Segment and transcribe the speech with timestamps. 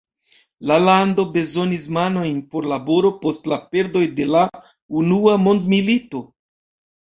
[0.69, 4.43] La lando bezonis manojn por laboro post la perdoj de la
[5.03, 6.25] Unua Mondmilito.